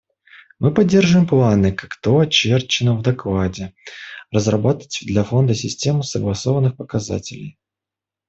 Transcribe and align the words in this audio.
Мы 0.57 0.73
поддерживаем 0.73 1.27
планы, 1.27 1.71
как 1.73 1.95
то 2.01 2.17
очерчено 2.17 2.95
в 2.97 3.03
докладе, 3.03 3.75
разработать 4.31 4.97
для 5.03 5.23
Фонда 5.23 5.53
систему 5.53 6.01
согласованных 6.01 6.75
показателей. 6.75 7.59